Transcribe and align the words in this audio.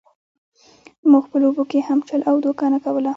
موږ 1.11 1.25
په 1.31 1.37
لوبو 1.41 1.63
کې 1.71 1.79
هم 1.87 1.99
چل 2.07 2.21
او 2.29 2.35
دوکه 2.43 2.65
نه 2.73 2.79
کوله. 2.83 3.09